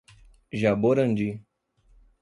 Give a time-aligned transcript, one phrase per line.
[0.61, 1.29] Jaborandi